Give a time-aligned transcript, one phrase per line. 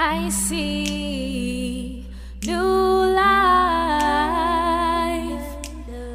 [0.00, 2.06] I see
[2.46, 3.26] new life.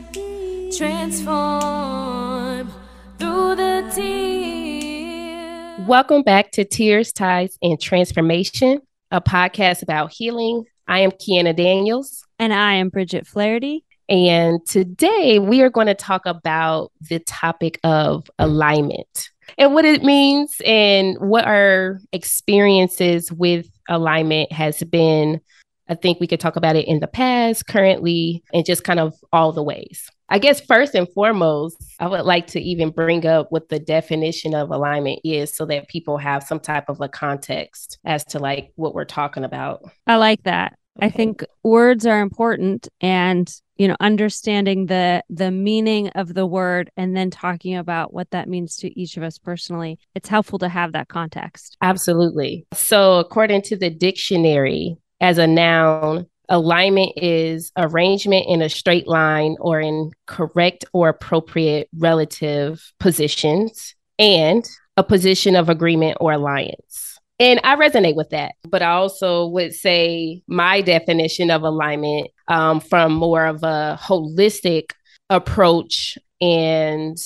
[0.77, 2.71] Transform
[3.17, 5.85] through the tears.
[5.85, 8.79] Welcome back to Tears, Ties, and Transformation,
[9.11, 10.63] a podcast about healing.
[10.89, 12.25] I am Kiana Daniels.
[12.39, 13.85] And I am Bridget Flaherty.
[14.09, 19.29] And today we are going to talk about the topic of alignment
[19.59, 25.39] and what it means and what our experiences with alignment has been.
[25.87, 29.13] I think we could talk about it in the past, currently, and just kind of
[29.31, 30.09] all the ways.
[30.27, 34.55] I guess first and foremost, I would like to even bring up what the definition
[34.55, 38.71] of alignment is so that people have some type of a context as to like
[38.75, 39.83] what we're talking about.
[40.07, 40.78] I like that.
[40.99, 41.07] Okay.
[41.07, 46.91] I think words are important and you know understanding the the meaning of the word
[46.97, 50.69] and then talking about what that means to each of us personally it's helpful to
[50.69, 51.77] have that context.
[51.81, 52.65] Absolutely.
[52.73, 59.55] So according to the dictionary as a noun alignment is arrangement in a straight line
[59.59, 67.08] or in correct or appropriate relative positions and a position of agreement or alliance
[67.39, 68.55] and I resonate with that.
[68.67, 74.91] But I also would say my definition of alignment um, from more of a holistic
[75.29, 77.17] approach and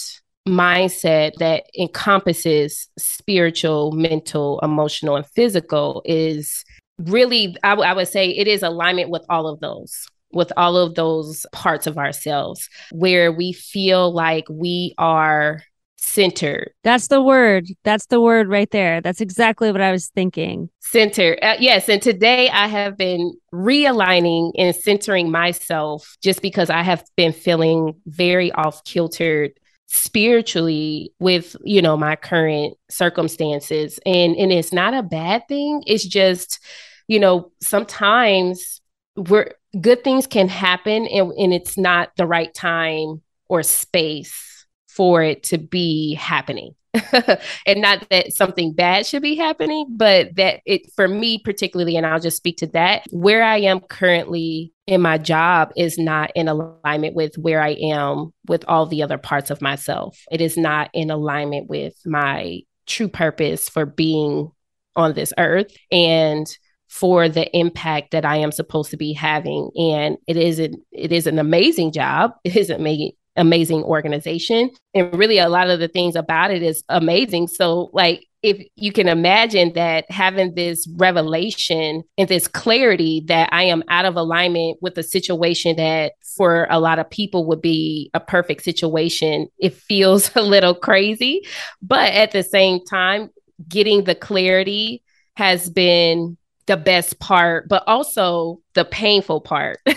[0.48, 6.64] mindset that encompasses spiritual, mental, emotional, and physical is
[7.00, 10.76] really, I, w- I would say it is alignment with all of those with all
[10.78, 15.62] of those parts of ourselves where we feel like we are
[16.04, 16.72] centered.
[16.84, 17.68] That's the word.
[17.84, 19.02] That's the word right there.
[19.02, 20.70] That's exactly what I was thinking.
[20.80, 21.38] Center.
[21.42, 21.90] Uh, yes.
[21.90, 27.96] And today I have been realigning and centering myself just because I have been feeling
[28.06, 29.52] very off kiltered
[29.88, 36.06] spiritually with you know my current circumstances and and it's not a bad thing it's
[36.06, 36.60] just
[37.08, 38.82] you know sometimes
[39.16, 44.53] we're good things can happen and, and it's not the right time or space
[44.96, 46.76] for it to be happening.
[47.66, 52.06] and not that something bad should be happening, but that it for me particularly, and
[52.06, 56.48] I'll just speak to that, where I am currently in my job is not in
[56.48, 60.20] alignment with where I am with all the other parts of myself.
[60.32, 64.52] It is not in alignment with my true purpose for being
[64.96, 66.46] on this earth and
[66.90, 69.72] for the impact that I am supposed to be having.
[69.76, 72.34] And it is an it is an amazing job.
[72.44, 74.70] It is amazing amazing organization.
[74.94, 77.48] And really, a lot of the things about it is amazing.
[77.48, 83.64] So, like, if you can imagine that having this revelation and this clarity that I
[83.64, 88.12] am out of alignment with a situation that for a lot of people would be
[88.14, 91.42] a perfect situation, it feels a little crazy.
[91.82, 93.30] But at the same time,
[93.68, 95.04] getting the clarity
[95.36, 99.80] has been the best part, but also the painful part.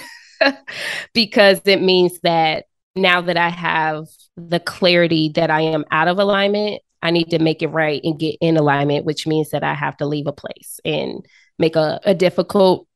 [1.14, 2.65] because it means that
[2.96, 7.38] now that I have the clarity that I am out of alignment, I need to
[7.38, 10.32] make it right and get in alignment, which means that I have to leave a
[10.32, 11.24] place and
[11.58, 12.88] make a, a difficult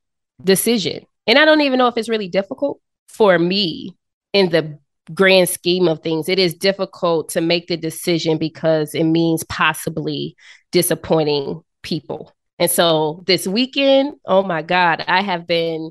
[0.42, 1.04] decision.
[1.26, 3.96] And I don't even know if it's really difficult for me
[4.32, 4.78] in the
[5.12, 6.28] grand scheme of things.
[6.28, 10.34] It is difficult to make the decision because it means possibly
[10.72, 12.34] disappointing people.
[12.58, 15.90] And so this weekend, oh my God, I have been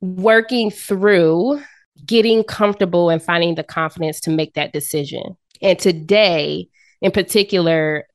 [0.00, 1.62] working through
[2.06, 5.36] getting comfortable and finding the confidence to make that decision.
[5.62, 6.68] And today,
[7.00, 8.06] in particular,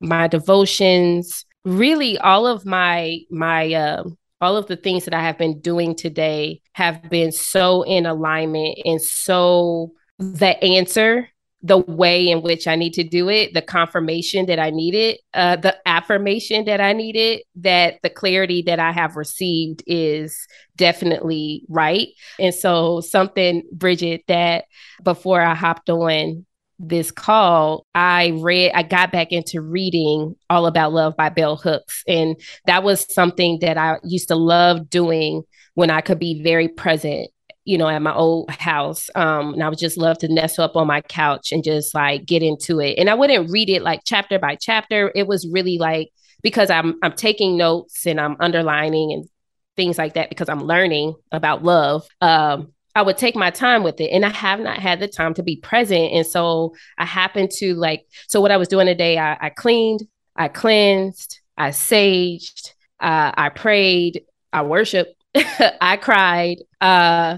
[0.00, 4.04] my devotions, really all of my my uh,
[4.40, 8.78] all of the things that I have been doing today have been so in alignment
[8.84, 11.28] and so the answer
[11.62, 15.56] the way in which I need to do it, the confirmation that I needed, uh,
[15.56, 20.46] the affirmation that I needed, that the clarity that I have received is
[20.76, 22.08] definitely right.
[22.38, 24.66] And so, something, Bridget, that
[25.02, 26.46] before I hopped on
[26.78, 32.04] this call, I read, I got back into reading All About Love by Bell Hooks.
[32.06, 35.42] And that was something that I used to love doing
[35.74, 37.30] when I could be very present
[37.68, 39.10] you know, at my old house.
[39.14, 42.24] Um, and I would just love to nestle up on my couch and just like
[42.24, 42.98] get into it.
[42.98, 45.12] And I wouldn't read it like chapter by chapter.
[45.14, 46.08] It was really like
[46.42, 49.28] because I'm I'm taking notes and I'm underlining and
[49.76, 52.08] things like that because I'm learning about love.
[52.22, 55.34] Um, I would take my time with it and I have not had the time
[55.34, 56.10] to be present.
[56.14, 60.04] And so I happened to like, so what I was doing today, I, I cleaned,
[60.34, 64.22] I cleansed, I saged, uh, I prayed,
[64.54, 67.36] I worshiped, I cried, Uh,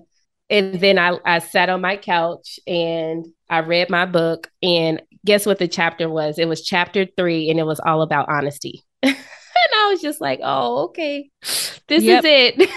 [0.51, 4.51] and then I, I sat on my couch and I read my book.
[4.63, 6.39] And guess what the chapter was?
[6.39, 8.83] It was chapter three, and it was all about honesty.
[9.03, 11.31] and I was just like, oh, okay,
[11.89, 12.25] this yep.
[12.25, 12.71] is it.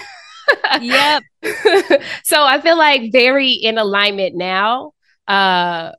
[0.82, 1.22] yep.
[2.24, 4.92] so I feel like very in alignment now.
[5.26, 5.92] Uh,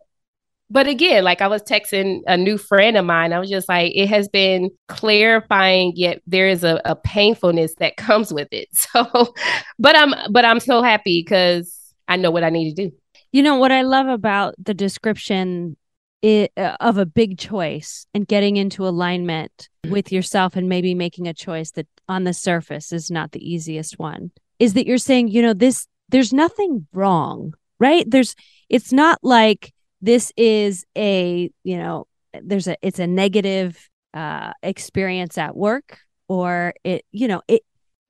[0.69, 3.91] but again, like I was texting a new friend of mine, I was just like,
[3.95, 8.69] it has been clarifying, yet there is a, a painfulness that comes with it.
[8.95, 9.33] So,
[9.77, 12.95] but I'm, but I'm so happy because I know what I need to do.
[13.31, 15.75] You know what I love about the description
[16.21, 19.93] it, uh, of a big choice and getting into alignment mm-hmm.
[19.93, 23.99] with yourself and maybe making a choice that on the surface is not the easiest
[23.99, 28.09] one is that you're saying, you know, this there's nothing wrong, right?
[28.09, 28.35] There's
[28.69, 32.07] it's not like this is a, you know,
[32.41, 37.61] there's a it's a negative uh experience at work or it, you know, it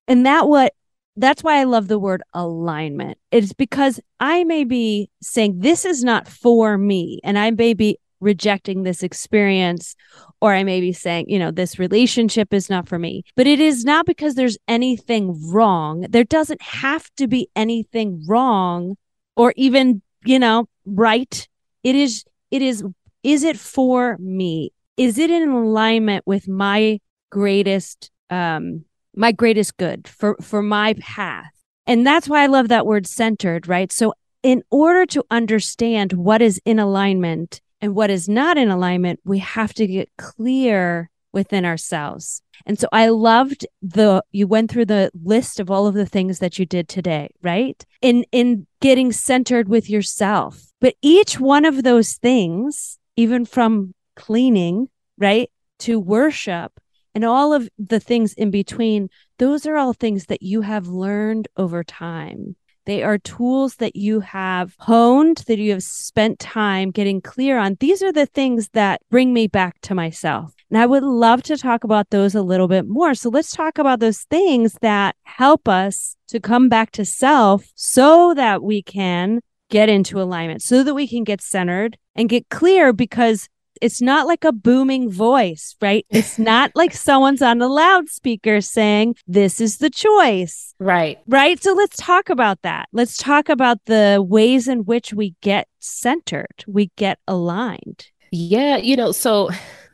[0.07, 0.73] and that what
[1.17, 3.17] that's why I love the word alignment.
[3.31, 7.99] It's because I may be saying this is not for me and I may be
[8.19, 9.95] rejecting this experience
[10.41, 13.23] or I may be saying, you know, this relationship is not for me.
[13.35, 16.05] But it is not because there's anything wrong.
[16.09, 18.97] There doesn't have to be anything wrong
[19.35, 21.47] or even, you know, right.
[21.85, 22.83] It is, it is,
[23.23, 24.73] is it for me?
[24.97, 26.99] Is it in alignment with my
[27.29, 28.83] greatest, um,
[29.15, 31.53] my greatest good for, for my path?
[31.87, 33.91] And that's why I love that word centered, right?
[33.91, 39.19] So in order to understand what is in alignment, and what is not in alignment,
[39.23, 42.41] we have to get clear within ourselves.
[42.65, 46.39] And so I loved the you went through the list of all of the things
[46.39, 47.85] that you did today, right?
[48.01, 50.71] In in getting centered with yourself.
[50.81, 54.89] But each one of those things, even from cleaning,
[55.19, 56.79] right, to worship
[57.13, 61.47] and all of the things in between, those are all things that you have learned
[61.55, 62.55] over time.
[62.85, 67.77] They are tools that you have honed, that you have spent time getting clear on.
[67.79, 70.53] These are the things that bring me back to myself.
[70.69, 73.15] And I would love to talk about those a little bit more.
[73.15, 78.33] So let's talk about those things that help us to come back to self so
[78.33, 82.93] that we can get into alignment, so that we can get centered and get clear
[82.93, 83.47] because
[83.81, 86.05] it's not like a booming voice, right?
[86.15, 90.73] It's not like someone's on a loudspeaker saying, This is the choice.
[90.79, 91.19] Right.
[91.27, 91.61] Right.
[91.61, 92.87] So let's talk about that.
[92.91, 98.07] Let's talk about the ways in which we get centered, we get aligned.
[98.31, 98.77] Yeah.
[98.77, 99.49] You know, so,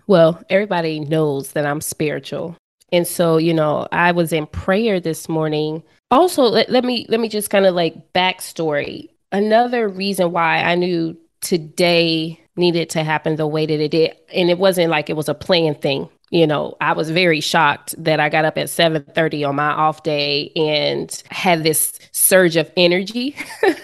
[0.08, 2.56] well, everybody knows that I'm spiritual.
[2.92, 5.84] And so, you know, I was in prayer this morning.
[6.10, 9.10] Also, let, let me let me just kind of like backstory.
[9.32, 14.16] Another reason why I knew today needed to happen the way that it did.
[14.34, 16.10] And it wasn't like it was a planned thing.
[16.30, 20.04] You know, I was very shocked that I got up at 7:30 on my off
[20.04, 23.36] day and had this surge of energy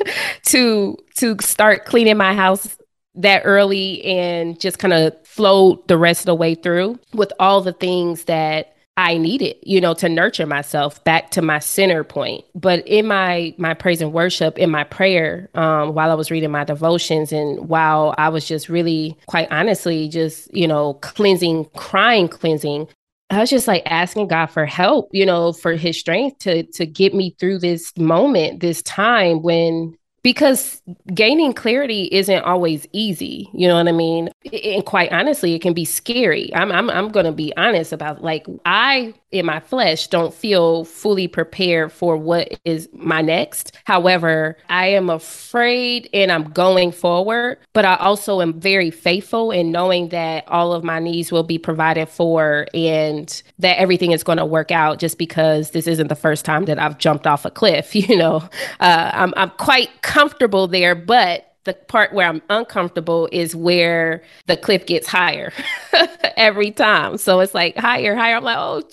[0.46, 2.78] to to start cleaning my house
[3.16, 7.60] that early and just kind of flow the rest of the way through with all
[7.62, 12.44] the things that I needed, you know, to nurture myself back to my center point.
[12.56, 16.50] But in my my praise and worship, in my prayer, um, while I was reading
[16.50, 22.28] my devotions, and while I was just really, quite honestly, just you know, cleansing, crying,
[22.28, 22.88] cleansing,
[23.30, 26.88] I was just like asking God for help, you know, for His strength to to
[26.88, 29.96] get me through this moment, this time when
[30.28, 30.82] because
[31.14, 34.30] gaining clarity isn't always easy you know what i mean?
[34.52, 36.54] And quite honestly it can be scary.
[36.54, 40.86] I'm i'm, I'm going to be honest about like i in my flesh don't feel
[40.86, 43.76] fully prepared for what is my next.
[43.86, 49.72] However, I am afraid and I'm going forward, but I also am very faithful in
[49.72, 54.38] knowing that all of my needs will be provided for and that everything is going
[54.38, 57.52] to work out just because this isn't the first time that I've jumped off a
[57.52, 58.38] cliff, you know.
[58.80, 64.56] Uh, I'm I'm quite comfortable there, but the part where I'm uncomfortable is where the
[64.56, 65.52] cliff gets higher
[66.38, 67.18] every time.
[67.18, 68.38] So it's like higher, higher.
[68.38, 68.84] I'm like, oh,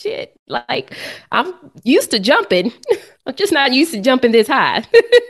[0.00, 0.36] shit.
[0.48, 0.94] Like
[1.30, 1.54] I'm
[1.84, 2.72] used to jumping.
[3.26, 4.82] I'm just not used to jumping this high.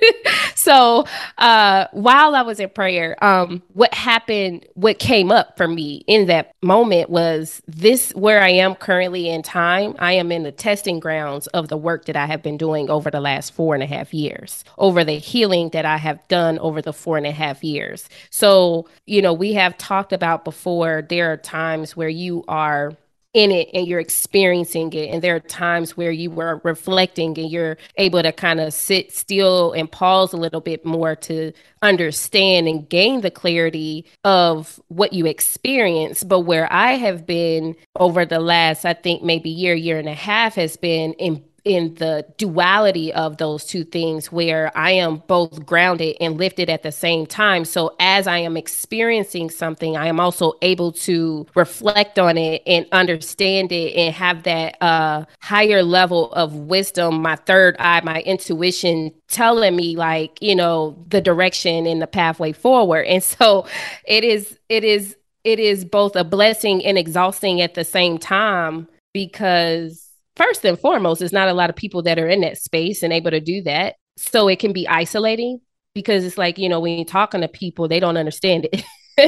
[0.55, 1.05] so
[1.39, 6.27] uh, while I was in prayer, um, what happened, what came up for me in
[6.29, 9.97] that moment was this where I am currently in time.
[9.99, 13.11] I am in the testing grounds of the work that I have been doing over
[13.11, 16.81] the last four and a half years, over the healing that I have done over
[16.81, 18.09] the four and a half years.
[18.31, 22.97] So, you know, we have talked about before, there are times where you are
[23.33, 25.11] in it and you're experiencing it.
[25.11, 29.13] And there are times where you were reflecting and you're able to kind of sit
[29.13, 35.15] still and pause a little bit more to understand and gain the clarity of what
[35.15, 39.99] you experience but where i have been over the last i think maybe year year
[39.99, 44.93] and a half has been in in the duality of those two things where I
[44.93, 47.65] am both grounded and lifted at the same time.
[47.65, 52.87] So as I am experiencing something, I am also able to reflect on it and
[52.93, 59.13] understand it and have that uh, higher level of wisdom, my third eye, my intuition
[59.29, 63.07] telling me like, you know, the direction and the pathway forward.
[63.07, 63.67] And so
[64.05, 68.89] it is, it is, it is both a blessing and exhausting at the same time
[69.13, 70.10] because
[70.41, 73.13] first and foremost, there's not a lot of people that are in that space and
[73.13, 73.97] able to do that.
[74.17, 75.61] So it can be isolating
[75.95, 78.85] because it's like, you know, when you're talking to people, they don't understand it.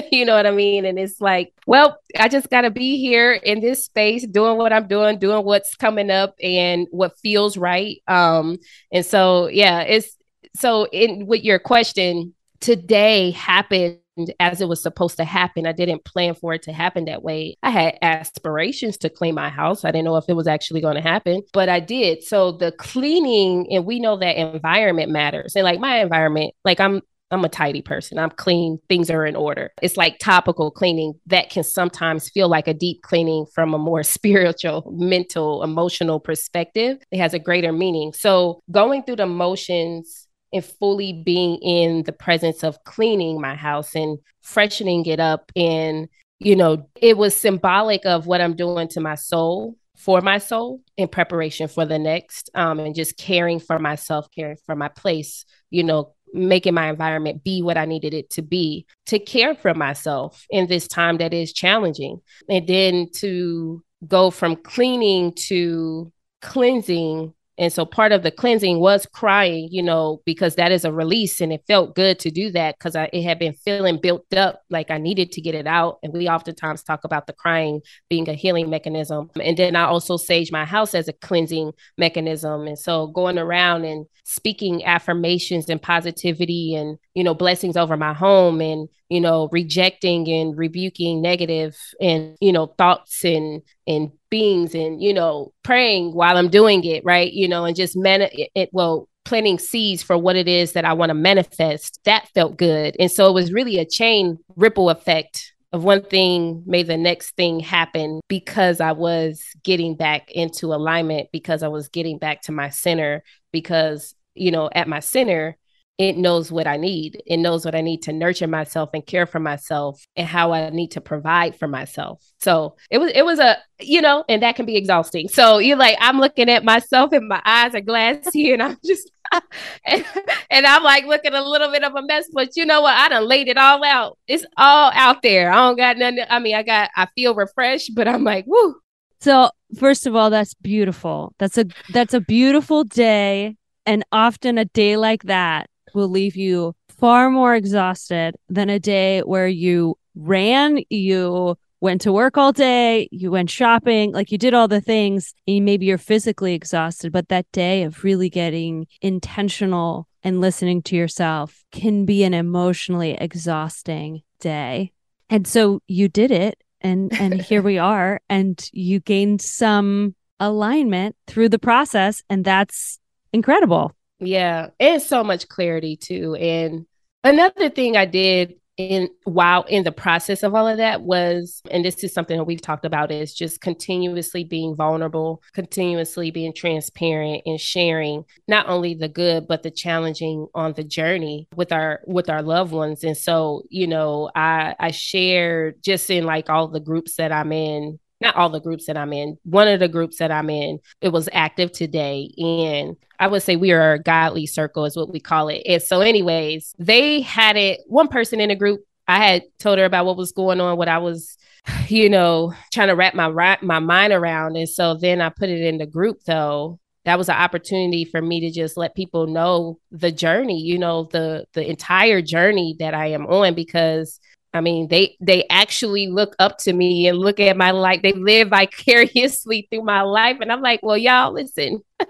[0.12, 0.84] you know what I mean?
[0.84, 4.72] And it's like, well, I just got to be here in this space doing what
[4.72, 8.00] I'm doing, doing what's coming up and what feels right.
[8.08, 8.58] Um
[8.92, 10.16] and so yeah, it's
[10.56, 13.98] so in with your question, today happened
[14.40, 15.66] as it was supposed to happen.
[15.66, 17.56] I didn't plan for it to happen that way.
[17.62, 19.84] I had aspirations to clean my house.
[19.84, 22.22] I didn't know if it was actually going to happen, but I did.
[22.22, 25.56] So the cleaning, and we know that environment matters.
[25.56, 27.02] And like my environment, like I'm
[27.32, 28.18] I'm a tidy person.
[28.18, 28.78] I'm clean.
[28.90, 29.70] Things are in order.
[29.80, 34.02] It's like topical cleaning that can sometimes feel like a deep cleaning from a more
[34.02, 36.98] spiritual, mental, emotional perspective.
[37.10, 38.12] It has a greater meaning.
[38.12, 43.94] So going through the motions and fully being in the presence of cleaning my house
[43.94, 45.50] and freshening it up.
[45.56, 50.38] And you know it was symbolic of what i'm doing to my soul for my
[50.38, 54.88] soul in preparation for the next um, and just caring for myself caring for my
[54.88, 59.54] place you know making my environment be what i needed it to be to care
[59.54, 62.20] for myself in this time that is challenging.
[62.48, 69.06] And then to go from cleaning to cleansing and so part of the cleansing was
[69.06, 72.78] crying, you know, because that is a release and it felt good to do that
[72.78, 75.98] because it had been feeling built up like I needed to get it out.
[76.02, 79.30] And we oftentimes talk about the crying being a healing mechanism.
[79.40, 82.66] And then I also sage my house as a cleansing mechanism.
[82.66, 88.14] And so going around and speaking affirmations and positivity and, you know, blessings over my
[88.14, 94.74] home and, you know, rejecting and rebuking negative and, you know, thoughts and, and beings
[94.74, 97.32] and you know praying while i'm doing it right?
[97.34, 100.86] You know and just man it, it well planting seeds for what it is that
[100.86, 102.00] i want to manifest.
[102.04, 102.96] That felt good.
[102.98, 107.36] And so it was really a chain ripple effect of one thing made the next
[107.36, 112.52] thing happen because I was getting back into alignment, because I was getting back to
[112.52, 115.56] my center, because, you know, at my center,
[115.98, 117.22] it knows what I need.
[117.26, 120.70] It knows what I need to nurture myself and care for myself and how I
[120.70, 122.24] need to provide for myself.
[122.40, 125.28] So it was it was a you know, and that can be exhausting.
[125.28, 129.10] So you're like, I'm looking at myself and my eyes are glassy and I'm just
[129.86, 130.04] and,
[130.50, 132.94] and, I'm like looking a little bit of a mess, but you know what?
[132.94, 134.18] I done laid it all out.
[134.26, 135.50] It's all out there.
[135.50, 136.24] I don't got nothing.
[136.28, 138.76] I mean, I got I feel refreshed, but I'm like, woo.
[139.20, 141.32] So first of all, that's beautiful.
[141.38, 143.56] That's a that's a beautiful day.
[143.86, 149.20] And often a day like that will leave you far more exhausted than a day
[149.20, 154.54] where you ran, you went to work all day, you went shopping, like you did
[154.54, 157.12] all the things, and maybe you're physically exhausted.
[157.12, 163.14] But that day of really getting intentional and listening to yourself can be an emotionally
[163.20, 164.92] exhausting day.
[165.28, 171.16] And so you did it and and here we are and you gained some alignment
[171.26, 173.00] through the process and that's
[173.32, 173.92] incredible.
[174.22, 176.34] Yeah, and so much clarity too.
[176.36, 176.86] And
[177.24, 181.84] another thing I did in while in the process of all of that was and
[181.84, 187.42] this is something that we've talked about is just continuously being vulnerable continuously being transparent
[187.44, 192.30] and sharing not only the good but the challenging on the journey with our with
[192.30, 196.80] our loved ones and so you know i i shared just in like all the
[196.80, 199.36] groups that i'm in not all the groups that I'm in.
[199.44, 202.30] One of the groups that I'm in, it was active today.
[202.38, 205.62] And I would say we are a godly circle, is what we call it.
[205.66, 209.84] And so, anyways, they had it, one person in the group, I had told her
[209.84, 211.36] about what was going on, what I was,
[211.88, 214.56] you know, trying to wrap my my mind around.
[214.56, 216.78] And so then I put it in the group though.
[217.04, 221.08] That was an opportunity for me to just let people know the journey, you know,
[221.10, 224.20] the the entire journey that I am on because
[224.54, 228.02] I mean, they they actually look up to me and look at my life.
[228.02, 231.82] They live vicariously through my life, and I'm like, well, y'all, listen,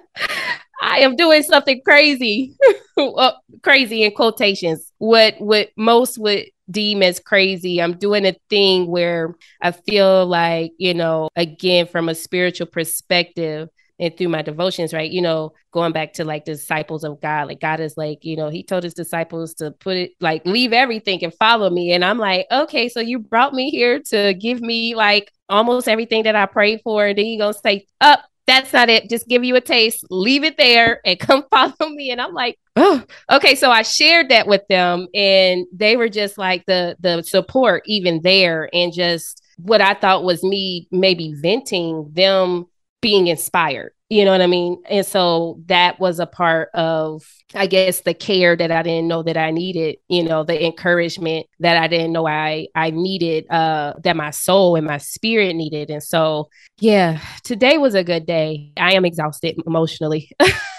[0.83, 2.57] I am doing something crazy,
[2.97, 3.33] well, uh,
[3.63, 4.93] crazy in quotations.
[4.99, 7.81] What what most would deem as crazy.
[7.81, 13.69] I'm doing a thing where I feel like, you know, again, from a spiritual perspective,
[13.99, 15.11] and through my devotions, right?
[15.11, 18.49] You know, going back to like disciples of God, like God is like, you know,
[18.49, 21.93] he told his disciples to put it like leave everything and follow me.
[21.93, 26.25] And I'm like, okay, so you brought me here to give me like almost everything
[26.25, 27.07] that I prayed for.
[27.07, 29.09] And then you're gonna say, up, that's not it.
[29.09, 32.11] Just give you a taste, leave it there, and come follow me.
[32.11, 33.55] And I'm like, oh, okay.
[33.55, 38.21] So I shared that with them, and they were just like the the support even
[38.23, 42.67] there, and just what I thought was me maybe venting them
[43.03, 43.93] being inspired.
[44.09, 44.83] You know what I mean?
[44.89, 47.23] And so that was a part of,
[47.55, 51.47] I guess, the care that I didn't know that I needed, you know, the encouragement
[51.61, 55.91] that I didn't know I I needed, uh, that my soul and my spirit needed.
[55.91, 58.73] And so, yeah, today was a good day.
[58.77, 60.31] I am exhausted emotionally.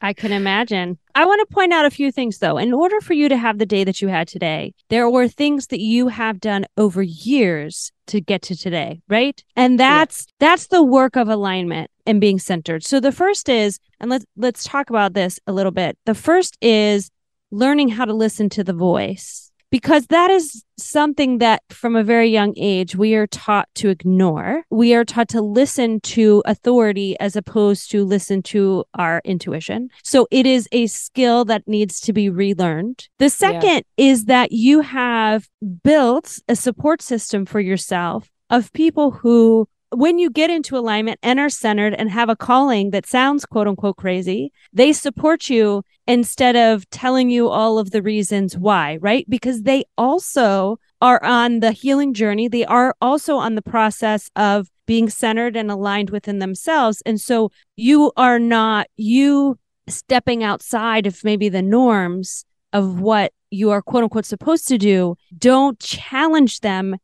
[0.00, 0.98] I can imagine.
[1.14, 2.58] I want to point out a few things though.
[2.58, 5.68] In order for you to have the day that you had today, there were things
[5.68, 9.42] that you have done over years to get to today, right?
[9.56, 10.32] And that's yeah.
[10.48, 12.84] that's the work of alignment and being centered.
[12.84, 15.98] So the first is and let's let's talk about this a little bit.
[16.06, 17.10] The first is
[17.50, 22.28] learning how to listen to the voice because that is something that from a very
[22.28, 24.62] young age we are taught to ignore.
[24.70, 29.88] We are taught to listen to authority as opposed to listen to our intuition.
[30.02, 33.08] So it is a skill that needs to be relearned.
[33.18, 34.10] The second yeah.
[34.10, 35.48] is that you have
[35.82, 41.40] built a support system for yourself of people who when you get into alignment and
[41.40, 46.56] are centered and have a calling that sounds quote unquote crazy, they support you instead
[46.56, 49.28] of telling you all of the reasons why, right?
[49.28, 52.48] Because they also are on the healing journey.
[52.48, 57.02] They are also on the process of being centered and aligned within themselves.
[57.06, 63.70] And so you are not, you stepping outside of maybe the norms of what you
[63.70, 66.96] are quote unquote supposed to do, don't challenge them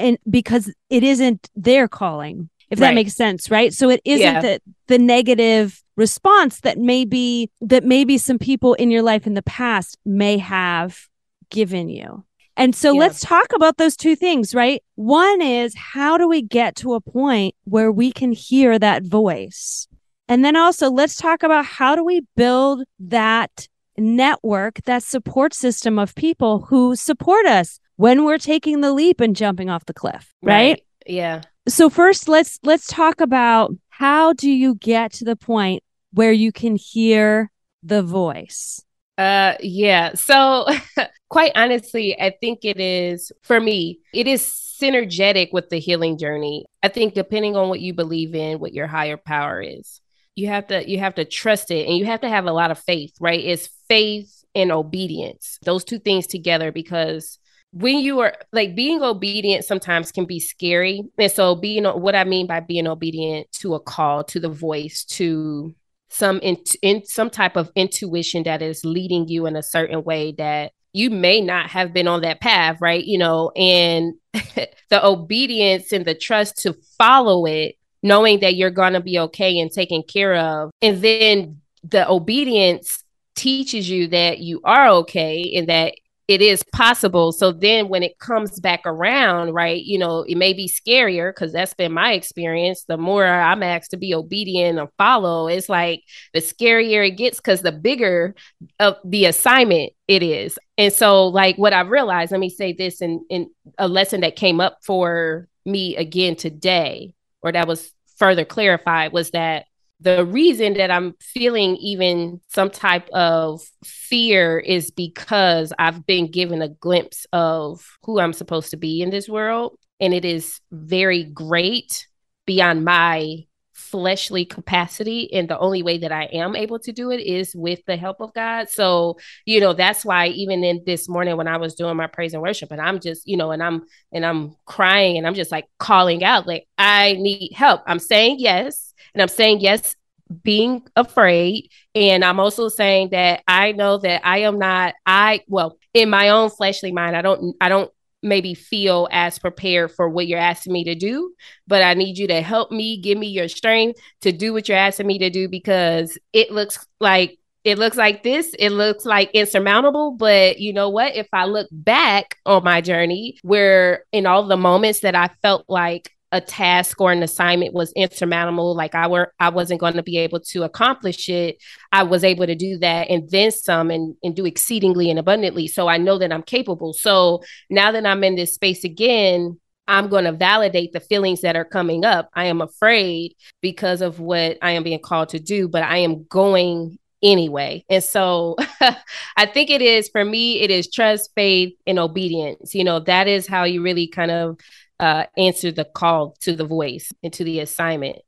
[0.00, 2.88] and because it isn't their calling if right.
[2.88, 4.40] that makes sense right so it isn't yeah.
[4.40, 9.42] the the negative response that maybe that maybe some people in your life in the
[9.42, 11.08] past may have
[11.50, 12.24] given you
[12.56, 13.00] and so yeah.
[13.00, 17.00] let's talk about those two things right one is how do we get to a
[17.00, 19.86] point where we can hear that voice
[20.28, 25.98] and then also let's talk about how do we build that network that support system
[25.98, 30.32] of people who support us when we're taking the leap and jumping off the cliff,
[30.40, 30.54] right?
[30.54, 30.82] right?
[31.06, 31.42] Yeah.
[31.68, 36.50] So first let's let's talk about how do you get to the point where you
[36.50, 37.50] can hear
[37.82, 38.82] the voice?
[39.18, 40.14] Uh yeah.
[40.14, 40.66] So
[41.28, 44.44] quite honestly, I think it is for me, it is
[44.80, 46.64] synergetic with the healing journey.
[46.82, 50.00] I think depending on what you believe in, what your higher power is.
[50.36, 52.70] You have to you have to trust it and you have to have a lot
[52.70, 53.44] of faith, right?
[53.44, 55.58] It's faith and obedience.
[55.66, 57.38] Those two things together because
[57.72, 61.02] when you are like being obedient sometimes can be scary.
[61.18, 65.04] And so being what i mean by being obedient to a call to the voice
[65.04, 65.74] to
[66.08, 70.32] some in, in some type of intuition that is leading you in a certain way
[70.32, 73.04] that you may not have been on that path right?
[73.04, 78.94] You know and the obedience and the trust to follow it knowing that you're going
[78.94, 80.70] to be okay and taken care of.
[80.80, 83.04] And then the obedience
[83.34, 85.94] teaches you that you are okay and that
[86.30, 87.32] it is possible.
[87.32, 91.52] So then when it comes back around, right, you know, it may be scarier because
[91.52, 92.84] that's been my experience.
[92.84, 97.38] The more I'm asked to be obedient and follow, it's like the scarier it gets
[97.38, 98.36] because the bigger
[98.78, 100.56] of the assignment it is.
[100.78, 104.36] And so, like, what I've realized, let me say this in, in a lesson that
[104.36, 107.12] came up for me again today,
[107.42, 109.66] or that was further clarified, was that
[110.00, 116.62] the reason that I'm feeling even some type of fear is because I've been given
[116.62, 119.76] a glimpse of who I'm supposed to be in this world.
[120.00, 122.06] And it is very great
[122.46, 123.44] beyond my
[123.80, 125.32] fleshly capacity.
[125.32, 128.20] And the only way that I am able to do it is with the help
[128.20, 128.68] of God.
[128.68, 132.34] So, you know, that's why even in this morning when I was doing my praise
[132.34, 135.50] and worship, and I'm just, you know, and I'm and I'm crying and I'm just
[135.50, 137.82] like calling out, like, I need help.
[137.86, 139.96] I'm saying yes and I'm saying yes,
[140.42, 141.70] being afraid.
[141.94, 146.28] And I'm also saying that I know that I am not, I, well, in my
[146.28, 147.90] own fleshly mind, I don't, I don't
[148.22, 151.32] maybe feel as prepared for what you're asking me to do,
[151.66, 154.78] but I need you to help me, give me your strength to do what you're
[154.78, 159.30] asking me to do because it looks like it looks like this it looks like
[159.32, 161.14] insurmountable but you know what?
[161.14, 165.66] If i look back on my journey where in all the moments that i felt
[165.68, 170.02] like a task or an assignment was insurmountable like i were i wasn't going to
[170.02, 171.56] be able to accomplish it
[171.92, 175.66] i was able to do that and then some and, and do exceedingly and abundantly
[175.66, 180.08] so i know that i'm capable so now that i'm in this space again i'm
[180.08, 184.56] going to validate the feelings that are coming up i am afraid because of what
[184.62, 187.84] i am being called to do but i am going anyway.
[187.88, 188.56] And so
[189.36, 192.74] I think it is for me, it is trust, faith, and obedience.
[192.74, 194.58] You know, that is how you really kind of
[195.00, 198.18] uh, answer the call to the voice and to the assignment.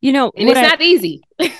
[0.00, 1.22] You know, and it's I- not easy.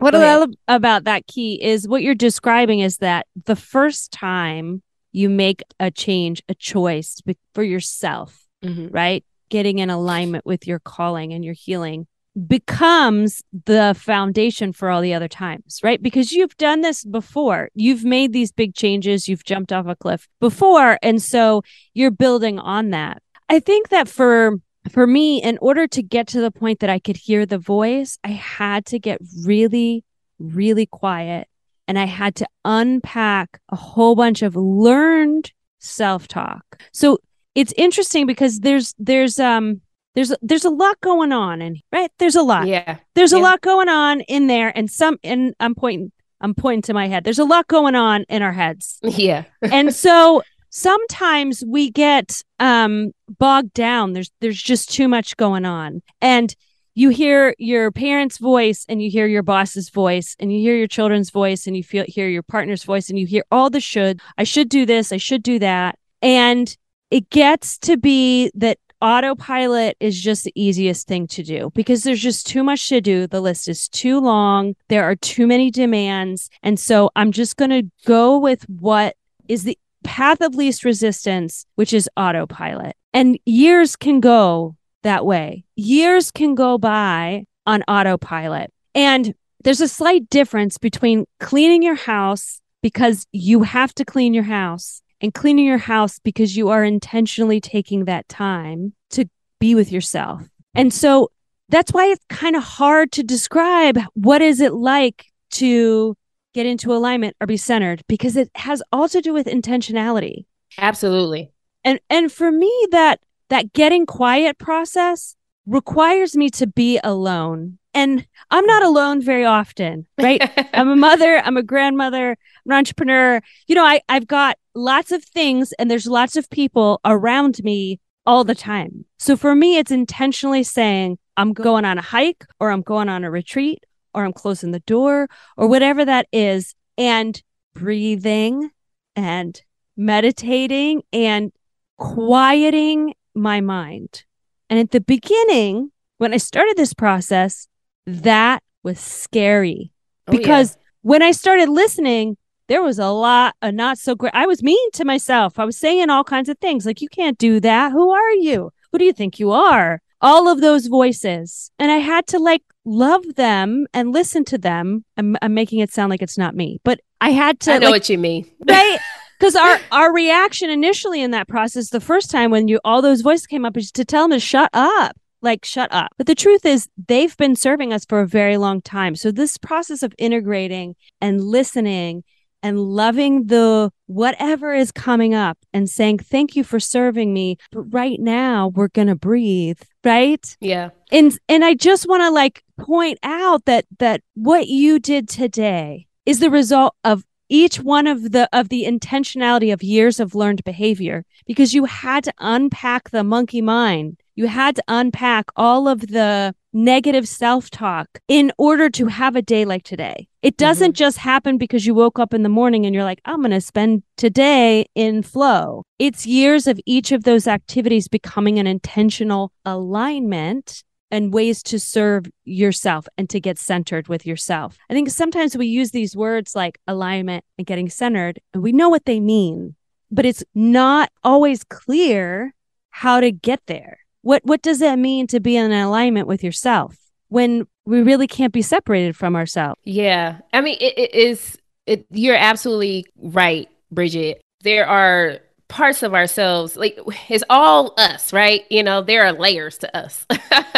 [0.00, 4.82] What I love about that key is what you're describing is that the first time
[5.12, 7.20] you make a change, a choice
[7.54, 8.92] for yourself, Mhm.
[8.92, 9.24] right?
[9.50, 12.08] Getting in alignment with your calling and your healing
[12.48, 16.02] becomes the foundation for all the other times, right?
[16.02, 17.68] Because you've done this before.
[17.74, 20.98] You've made these big changes, you've jumped off a cliff before.
[21.02, 21.62] And so
[21.94, 23.22] you're building on that.
[23.48, 24.56] I think that for
[24.90, 28.18] for me, in order to get to the point that I could hear the voice,
[28.22, 30.04] I had to get really,
[30.38, 31.48] really quiet
[31.88, 36.82] and I had to unpack a whole bunch of learned self-talk.
[36.92, 37.18] So
[37.54, 39.80] it's interesting because there's there's um
[40.14, 42.98] there's there's a lot going on and right there's a lot Yeah.
[43.14, 46.94] there's a lot going on in there and some and i'm pointing i'm pointing to
[46.94, 49.44] my head there's a lot going on in our heads Yeah.
[49.62, 50.42] and so
[50.74, 54.12] sometimes we get um bogged down.
[54.12, 56.02] There's there's just too much going on.
[56.20, 56.54] And
[56.96, 60.86] you hear your parents voice and you hear your boss's voice and you hear your
[60.86, 64.20] children's voice and you feel hear your partner's voice and you hear all the should
[64.36, 65.12] i should do this.
[65.12, 65.98] I should do that.
[66.20, 66.76] And
[67.10, 72.22] it gets to be that autopilot is just the easiest thing to do because there's
[72.22, 73.26] just too much to do.
[73.26, 74.74] The list is too long.
[74.88, 76.50] There are too many demands.
[76.64, 79.14] And so i'm just going to go with what
[79.48, 82.94] is the path of least resistance, which is autopilot.
[83.12, 85.64] And years can go that way.
[85.76, 88.72] Years can go by on autopilot.
[88.94, 94.44] And there's a slight difference between cleaning your house because you have to clean your
[94.44, 99.24] house and cleaning your house because you are intentionally taking that time to
[99.58, 100.42] be with yourself.
[100.74, 101.30] And so
[101.70, 106.14] that's why it's kind of hard to describe what is it like to
[106.54, 110.46] get into alignment or be centered because it has all to do with intentionality.
[110.78, 111.52] Absolutely.
[111.84, 115.36] And and for me that that getting quiet process
[115.66, 117.78] requires me to be alone.
[117.92, 120.42] And I'm not alone very often, right?
[120.74, 123.40] I'm a mother, I'm a grandmother, I'm an entrepreneur.
[123.66, 128.00] You know, I, I've got lots of things and there's lots of people around me
[128.26, 129.04] all the time.
[129.18, 133.24] So for me, it's intentionally saying, I'm going on a hike or I'm going on
[133.24, 137.42] a retreat or I'm closing the door or whatever that is, and
[137.74, 138.70] breathing
[139.16, 139.60] and
[139.96, 141.52] meditating and
[141.98, 144.24] quieting my mind.
[144.70, 147.68] And at the beginning, when I started this process,
[148.06, 149.92] that was scary
[150.26, 150.38] Oh, yeah.
[150.38, 152.36] because when I started listening,
[152.68, 154.32] there was a lot of not so great.
[154.34, 155.58] I was mean to myself.
[155.58, 157.92] I was saying all kinds of things like, you can't do that.
[157.92, 158.70] Who are you?
[158.90, 160.00] Who do you think you are?
[160.20, 161.70] All of those voices.
[161.78, 165.04] And I had to like love them and listen to them.
[165.16, 167.86] I'm, I'm making it sound like it's not me, but I had to I know
[167.86, 168.50] like, what you mean.
[168.68, 168.98] right
[169.38, 173.20] because our our reaction initially in that process the first time when you all those
[173.20, 176.34] voices came up is to tell them to shut up like shut up but the
[176.34, 180.14] truth is they've been serving us for a very long time so this process of
[180.18, 182.24] integrating and listening
[182.62, 187.82] and loving the whatever is coming up and saying thank you for serving me but
[187.92, 190.90] right now we're going to breathe right Yeah.
[191.10, 196.06] and and i just want to like point out that that what you did today
[196.26, 200.64] is the result of each one of the of the intentionality of years of learned
[200.64, 206.00] behavior because you had to unpack the monkey mind you had to unpack all of
[206.08, 210.66] the negative self-talk in order to have a day like today it mm-hmm.
[210.66, 213.50] doesn't just happen because you woke up in the morning and you're like i'm going
[213.50, 219.52] to spend today in flow it's years of each of those activities becoming an intentional
[219.64, 220.82] alignment
[221.14, 224.76] and ways to serve yourself and to get centered with yourself.
[224.90, 228.88] I think sometimes we use these words like alignment and getting centered, and we know
[228.88, 229.76] what they mean,
[230.10, 232.52] but it's not always clear
[232.90, 233.98] how to get there.
[234.24, 236.96] What what does that mean to be in alignment with yourself
[237.28, 239.78] when we really can't be separated from ourselves?
[239.84, 240.38] Yeah.
[240.54, 244.40] I mean, it, it is, it, you're absolutely right, Bridget.
[244.62, 248.62] There are parts of ourselves, like it's all us, right?
[248.70, 250.26] You know, there are layers to us.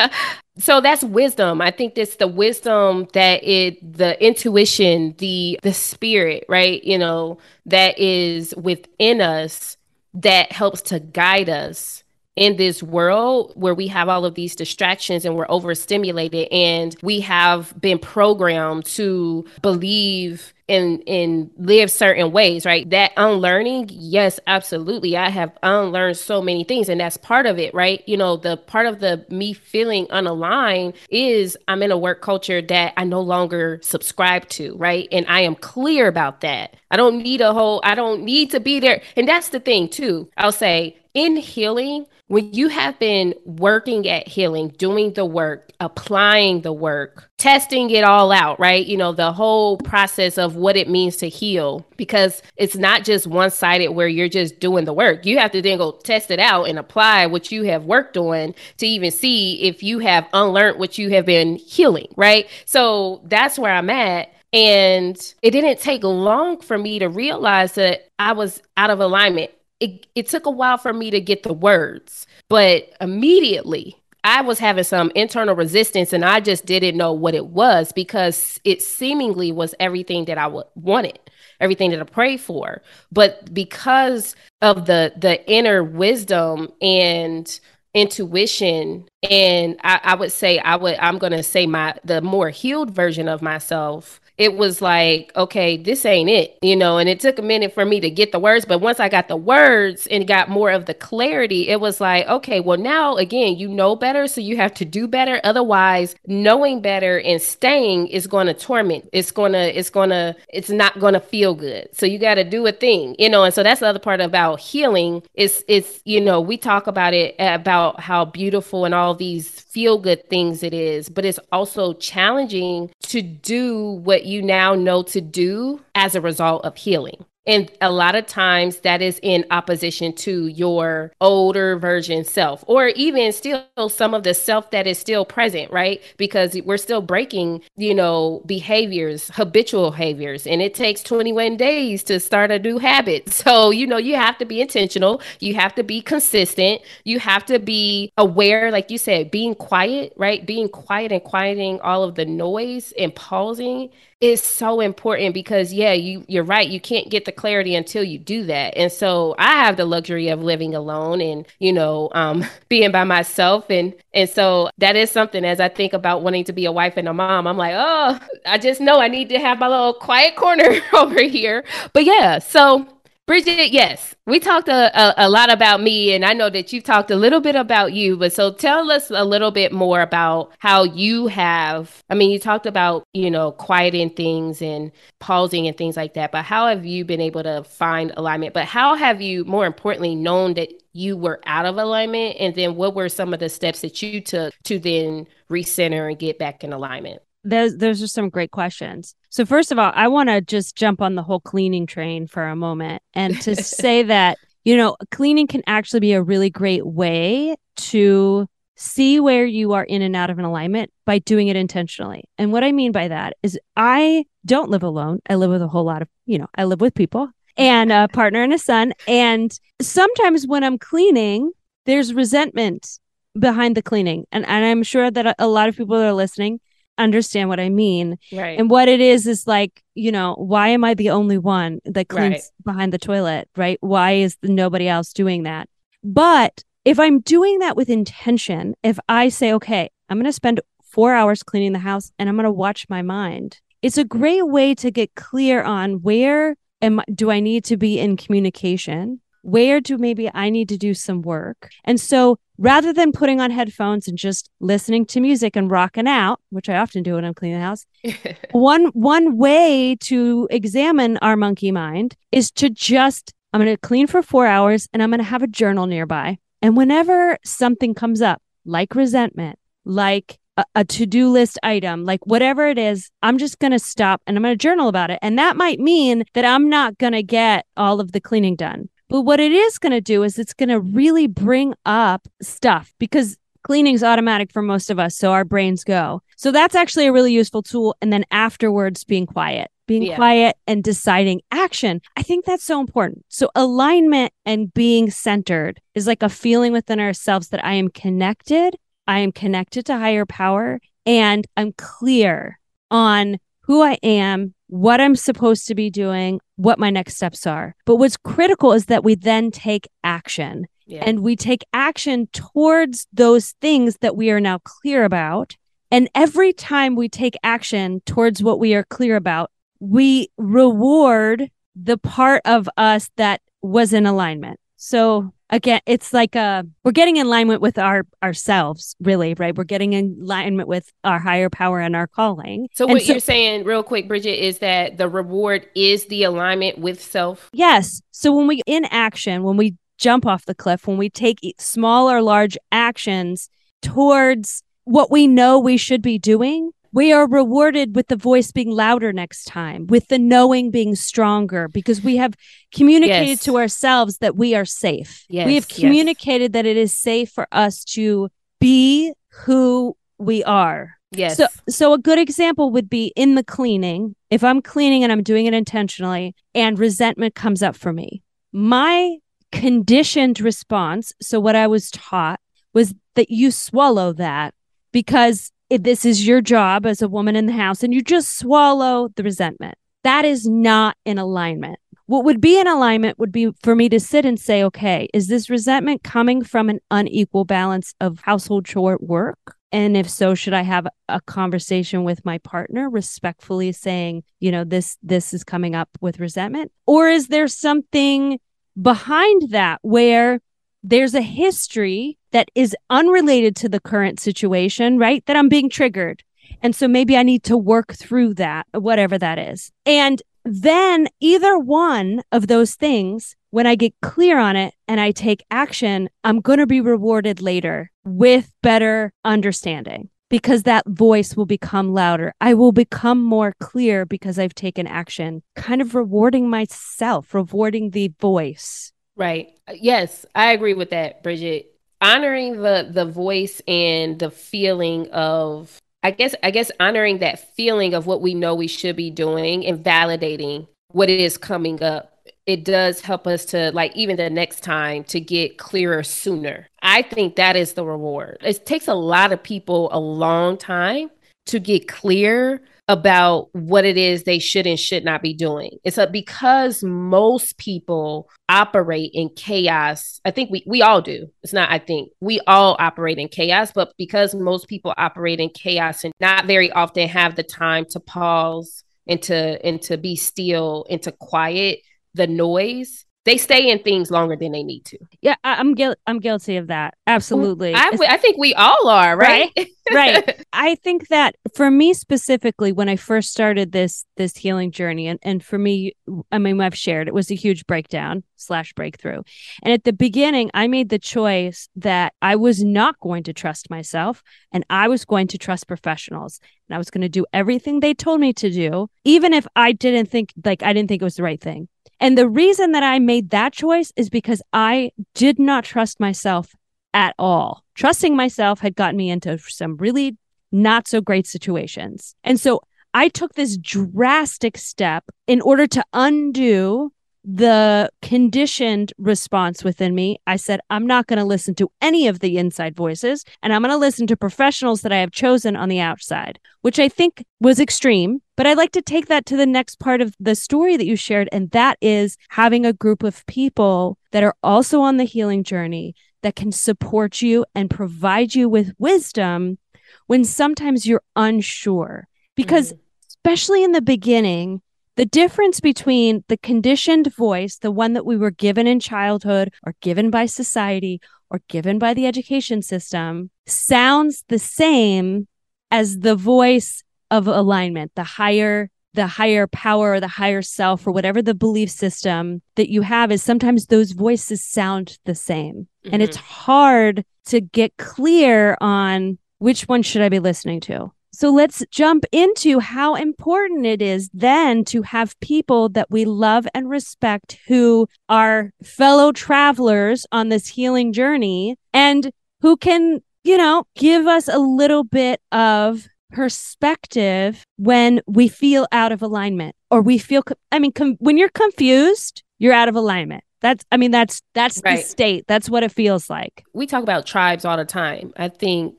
[0.58, 1.60] so that's wisdom.
[1.60, 6.82] I think that's the wisdom that it, the intuition, the, the spirit, right?
[6.82, 9.76] You know, that is within us
[10.14, 12.02] that helps to guide us
[12.36, 17.20] in this world where we have all of these distractions and we're overstimulated and we
[17.20, 22.90] have been programmed to believe and in live certain ways right?
[22.90, 25.16] That unlearning yes absolutely.
[25.16, 28.02] I have unlearned so many things and that's part of it right?
[28.06, 32.60] You know the part of the me feeling unaligned is i'm in a work culture
[32.60, 35.08] that i no longer subscribe to right?
[35.10, 36.76] And i am clear about that.
[36.90, 39.00] I don't need a whole i don't need to be there.
[39.16, 40.28] And that's the thing too.
[40.36, 46.60] I'll say in healing, when you have been working at healing, doing the work, applying
[46.60, 48.84] the work, testing it all out, right?
[48.84, 53.26] You know, the whole process of what it means to heal, because it's not just
[53.26, 55.24] one sided where you're just doing the work.
[55.24, 58.54] You have to then go test it out and apply what you have worked on
[58.76, 62.46] to even see if you have unlearned what you have been healing, right?
[62.66, 64.32] So that's where I'm at.
[64.52, 69.50] And it didn't take long for me to realize that I was out of alignment
[69.80, 74.58] it, it took a while for me to get the words, but immediately I was
[74.58, 79.52] having some internal resistance and I just didn't know what it was because it seemingly
[79.52, 81.20] was everything that I wanted,
[81.60, 82.82] everything that I prayed for.
[83.12, 87.60] But because of the the inner wisdom and
[87.94, 92.90] intuition and I, I would say I would I'm gonna say my the more healed
[92.90, 97.38] version of myself it was like, okay, this ain't it, you know, and it took
[97.38, 98.64] a minute for me to get the words.
[98.64, 102.26] But once I got the words and got more of the clarity, it was like,
[102.26, 104.26] okay, well, now again, you know better.
[104.26, 105.40] So you have to do better.
[105.42, 109.08] Otherwise, knowing better and staying is going to torment.
[109.12, 111.88] It's going to, it's going to, it's not going to feel good.
[111.96, 114.20] So you got to do a thing, you know, and so that's the other part
[114.20, 119.14] about healing is, it's, you know, we talk about it about how beautiful and all
[119.14, 124.74] these feel good things it is, but it's also challenging to do what you now
[124.74, 127.24] know to do as a result of healing.
[127.46, 132.88] And a lot of times that is in opposition to your older version self, or
[132.88, 136.02] even still some of the self that is still present, right?
[136.16, 142.18] Because we're still breaking, you know, behaviors, habitual behaviors, and it takes 21 days to
[142.18, 143.32] start a new habit.
[143.46, 147.44] So, you know, you have to be intentional, you have to be consistent, you have
[147.46, 150.44] to be aware, like you said, being quiet, right?
[150.44, 155.92] Being quiet and quieting all of the noise and pausing is so important because yeah
[155.92, 156.68] you you're right.
[156.68, 158.76] You can't get the clarity until you do that.
[158.76, 163.04] And so i have the luxury of living alone and you know um being by
[163.04, 163.68] myself.
[163.70, 166.96] And and so that is something as i think about wanting to be a wife
[166.96, 169.94] and a mom i'm like oh i just know i need to have my little
[169.94, 171.64] quiet corner over here.
[171.92, 172.86] But yeah so
[173.26, 176.84] Bridget, yes, we talked a, a, a, lot about me, and I know that you've
[176.84, 180.52] talked a little bit about you, but so tell us a little bit more about
[180.60, 182.04] how you have.
[182.08, 186.30] I mean, you talked about, you know, quieting things and pausing and things like that,
[186.30, 188.54] but how have you been able to find alignment?
[188.54, 192.36] But how have you, more importantly, known that you were out of alignment?
[192.38, 196.16] And then what were some of the steps that you took to then recenter and
[196.16, 197.22] get back in alignment?
[197.48, 199.14] Those those are some great questions.
[199.30, 202.46] So first of all, I want to just jump on the whole cleaning train for
[202.46, 206.86] a moment and to say that you know cleaning can actually be a really great
[206.86, 211.56] way to see where you are in and out of an alignment by doing it
[211.56, 212.24] intentionally.
[212.36, 215.20] And what I mean by that is I don't live alone.
[215.28, 218.08] I live with a whole lot of, you know, I live with people and a
[218.08, 218.92] partner and a son.
[219.08, 221.52] And sometimes when I'm cleaning,
[221.86, 222.98] there's resentment
[223.38, 224.26] behind the cleaning.
[224.30, 226.60] And, and I'm sure that a lot of people that are listening
[226.98, 228.18] understand what I mean.
[228.32, 228.58] Right.
[228.58, 232.08] And what it is is like, you know, why am I the only one that
[232.08, 232.42] cleans right.
[232.64, 233.48] behind the toilet?
[233.56, 233.78] Right.
[233.80, 235.68] Why is nobody else doing that?
[236.02, 240.60] But if I'm doing that with intention, if I say, okay, I'm going to spend
[240.82, 244.46] four hours cleaning the house and I'm going to watch my mind, it's a great
[244.46, 249.20] way to get clear on where am do I need to be in communication?
[249.46, 251.70] Where do maybe I need to do some work?
[251.84, 256.40] And so rather than putting on headphones and just listening to music and rocking out,
[256.50, 257.86] which I often do when I'm cleaning the house,
[258.50, 264.08] one one way to examine our monkey mind is to just I'm going to clean
[264.08, 266.38] for 4 hours and I'm going to have a journal nearby.
[266.60, 272.66] And whenever something comes up, like resentment, like a, a to-do list item, like whatever
[272.66, 275.20] it is, I'm just going to stop and I'm going to journal about it.
[275.22, 278.88] And that might mean that I'm not going to get all of the cleaning done
[279.08, 282.94] but what it is going to do is it's going to really bring up stuff
[282.98, 285.16] because cleaning's automatic for most of us.
[285.16, 286.22] So our brains go.
[286.36, 287.96] So that's actually a really useful tool.
[288.00, 290.14] And then afterwards, being quiet, being yeah.
[290.14, 292.00] quiet and deciding action.
[292.16, 293.24] I think that's so important.
[293.28, 298.76] So alignment and being centered is like a feeling within ourselves that I am connected.
[299.08, 302.58] I am connected to higher power and I'm clear
[302.90, 307.74] on who I am, what I'm supposed to be doing, what my next steps are.
[307.84, 311.04] But what's critical is that we then take action yeah.
[311.04, 315.56] and we take action towards those things that we are now clear about.
[315.90, 321.98] And every time we take action towards what we are clear about, we reward the
[321.98, 324.58] part of us that was in alignment.
[324.76, 329.56] So again it's like uh we're getting in alignment with our ourselves really right?
[329.56, 332.68] We're getting in alignment with our higher power and our calling.
[332.74, 336.78] So what so, you're saying real quick bridget is that the reward is the alignment
[336.78, 337.50] with self?
[337.52, 338.00] Yes.
[338.10, 342.10] So when we in action when we jump off the cliff, when we take small
[342.10, 343.48] or large actions
[343.82, 348.70] towards what we know we should be doing, we are rewarded with the voice being
[348.70, 352.32] louder next time, with the knowing being stronger, because we have
[352.74, 353.44] communicated Yes.
[353.44, 355.26] to ourselves that we are safe.
[355.28, 355.78] Yes, we have yes.
[355.78, 358.30] communicated that it is safe for us to
[358.60, 359.12] be
[359.44, 360.94] who we are.
[361.10, 361.36] Yes.
[361.36, 364.16] So, so a good example would be in the cleaning.
[364.30, 369.18] If I'm cleaning and I'm doing it intentionally, and resentment comes up for me, my
[369.52, 371.12] conditioned response.
[371.20, 372.40] So, what I was taught
[372.72, 374.54] was that you swallow that
[374.92, 378.38] because if this is your job as a woman in the house, and you just
[378.38, 379.74] swallow the resentment.
[380.04, 381.78] That is not in alignment.
[382.06, 385.26] What would be in alignment would be for me to sit and say, okay, is
[385.26, 389.56] this resentment coming from an unequal balance of household chore work?
[389.72, 394.62] And if so, should I have a conversation with my partner respectfully saying, you know,
[394.62, 396.70] this this is coming up with resentment?
[396.86, 398.38] Or is there something
[398.80, 400.40] behind that where
[400.88, 405.24] there's a history that is unrelated to the current situation, right?
[405.26, 406.22] That I'm being triggered.
[406.62, 409.72] And so maybe I need to work through that, whatever that is.
[409.84, 415.10] And then either one of those things, when I get clear on it and I
[415.10, 421.46] take action, I'm going to be rewarded later with better understanding because that voice will
[421.46, 422.32] become louder.
[422.40, 428.12] I will become more clear because I've taken action, kind of rewarding myself, rewarding the
[428.20, 428.92] voice.
[429.16, 429.54] Right.
[429.66, 431.72] Uh, yes, I agree with that, Bridget.
[432.00, 437.94] Honoring the the voice and the feeling of I guess I guess honoring that feeling
[437.94, 442.12] of what we know we should be doing and validating what is coming up.
[442.44, 446.68] It does help us to like even the next time to get clearer sooner.
[446.82, 448.38] I think that is the reward.
[448.42, 451.10] It takes a lot of people a long time
[451.46, 455.78] to get clear about what it is they should and should not be doing.
[455.84, 460.20] It's a, because most people operate in chaos.
[460.24, 461.28] I think we we all do.
[461.42, 462.12] It's not I think.
[462.20, 466.70] We all operate in chaos, but because most people operate in chaos and not very
[466.70, 471.80] often have the time to pause and to and to be still and to quiet
[472.14, 474.98] the noise, they stay in things longer than they need to.
[475.20, 476.94] Yeah, I, I'm guil- I'm guilty of that.
[477.08, 477.74] Absolutely.
[477.74, 479.50] I, I think we all are, right?
[479.92, 480.46] right.
[480.52, 485.18] I think that for me specifically, when I first started this this healing journey, and
[485.22, 485.92] and for me,
[486.30, 489.22] I mean, I've shared it was a huge breakdown slash breakthrough.
[489.64, 493.70] And at the beginning, I made the choice that I was not going to trust
[493.70, 497.80] myself, and I was going to trust professionals, and I was going to do everything
[497.80, 501.04] they told me to do, even if I didn't think like I didn't think it
[501.04, 501.66] was the right thing.
[502.00, 506.54] And the reason that I made that choice is because I did not trust myself
[506.92, 507.62] at all.
[507.74, 510.16] Trusting myself had gotten me into some really
[510.52, 512.14] not so great situations.
[512.24, 512.62] And so
[512.94, 516.92] I took this drastic step in order to undo
[517.28, 520.18] the conditioned response within me.
[520.26, 523.62] I said, I'm not going to listen to any of the inside voices, and I'm
[523.62, 527.24] going to listen to professionals that I have chosen on the outside, which I think
[527.40, 528.22] was extreme.
[528.36, 530.96] But I'd like to take that to the next part of the story that you
[530.96, 535.42] shared, and that is having a group of people that are also on the healing
[535.42, 539.58] journey that can support you and provide you with wisdom
[540.06, 542.08] when sometimes you're unsure.
[542.34, 542.78] Because, mm.
[543.08, 544.60] especially in the beginning,
[544.96, 549.74] the difference between the conditioned voice, the one that we were given in childhood or
[549.80, 555.28] given by society or given by the education system, sounds the same
[555.70, 560.90] as the voice of alignment, the higher the higher power or the higher self or
[560.90, 565.68] whatever the belief system that you have is sometimes those voices sound the same.
[565.92, 566.26] And it's mm-hmm.
[566.26, 570.90] hard to get clear on which one should I be listening to.
[571.12, 576.46] So let's jump into how important it is then to have people that we love
[576.54, 582.10] and respect who are fellow travelers on this healing journey and
[582.42, 588.92] who can, you know, give us a little bit of perspective when we feel out
[588.92, 593.24] of alignment or we feel, I mean com- when you're confused, you're out of alignment.
[593.40, 595.24] That's I mean that's that's the state.
[595.28, 596.44] That's what it feels like.
[596.54, 598.12] we talk about tribes all the time.
[598.16, 598.76] I think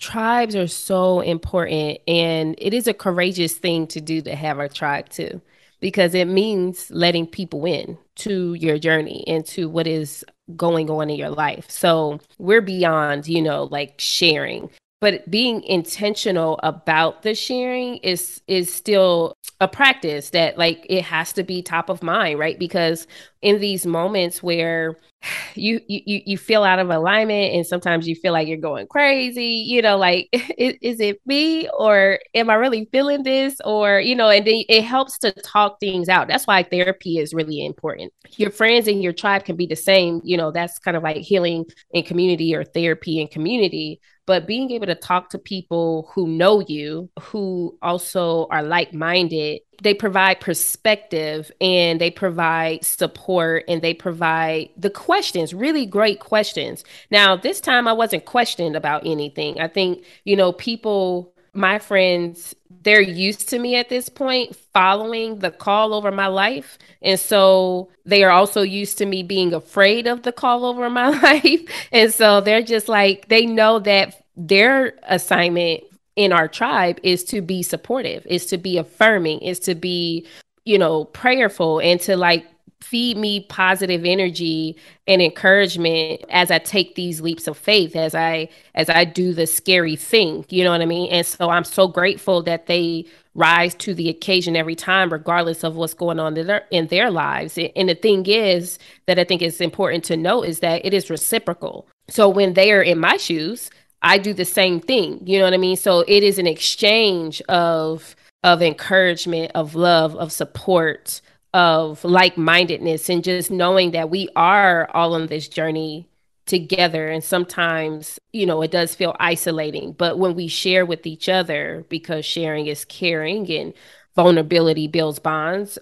[0.00, 4.68] tribes are so important and it is a courageous thing to do to have a
[4.68, 5.40] tribe too
[5.80, 10.24] because it means letting people in to your journey and to what is
[10.56, 11.70] going on in your life.
[11.70, 14.70] So we're beyond, you know, like sharing.
[15.00, 21.32] But being intentional about the sharing is is still a practice that like it has
[21.32, 22.58] to be top of mind right?
[22.58, 23.06] Because
[23.42, 24.98] in these moments where
[25.54, 29.64] you you you feel out of alignment and sometimes you feel like you're going crazy
[29.66, 30.28] you know like
[30.58, 33.60] is, is it me or am i really feeling this?
[33.64, 36.28] Or you know and then it helps to talk things out.
[36.28, 38.12] That's why therapy is really important.
[38.36, 41.18] Your friends and your tribe can be the same you know that's kind of like
[41.18, 46.28] healing in community or therapy in community but being able to talk to people who
[46.28, 53.80] know you, who also are like minded, they provide perspective and they provide support and
[53.80, 56.84] they provide the questions, really great questions.
[57.10, 59.60] Now, this time I wasn't questioned about anything.
[59.60, 65.38] I think, you know, people my friends they're used to me at this point following
[65.38, 66.78] the call over my life.
[67.02, 71.08] And so they are also used to me being afraid of the call over my
[71.22, 71.60] life.
[71.92, 75.82] And so they're just like they know that their assignment
[76.16, 80.26] in our tribe is to be supportive is to be affirming is to be
[80.64, 82.44] you know prayerful and to like
[82.80, 84.76] feed me positive energy
[85.06, 89.46] and encouragement as I take these leaps of faith as I as I do the
[89.46, 91.10] scary thing you know what I mean?
[91.10, 93.04] And so I'm so grateful that they
[93.34, 97.10] rise to the occasion every time regardless of what's going on in their, in their
[97.10, 97.58] lives.
[97.76, 101.10] And the thing is that I think is important to note is that it is
[101.10, 101.88] reciprocal.
[102.08, 103.70] So when they are in my shoes
[104.02, 105.76] I do the same thing you know what I mean?
[105.76, 108.14] So it is an exchange of
[108.44, 111.20] of encouragement of love of support
[111.54, 116.08] of like-mindedness and just knowing that we are all on this journey
[116.46, 117.08] together.
[117.08, 121.84] And sometimes you know it does feel isolating but when we share with each other
[121.88, 123.72] because sharing is caring and
[124.14, 125.78] vulnerability builds bonds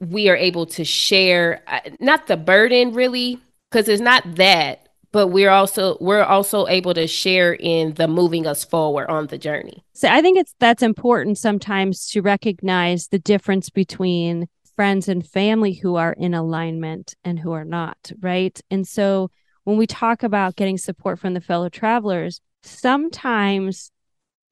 [0.00, 3.38] we are able to share uh, not the burden really
[3.70, 8.46] because it's not that but we're also we're also able to share in the moving
[8.46, 9.84] us forward on the journey.
[9.92, 15.74] So i think it's that's important sometimes to recognize the difference between friends and family
[15.74, 18.58] who are in alignment and who are not, right?
[18.70, 19.30] And so
[19.64, 23.90] when we talk about getting support from the fellow travelers, sometimes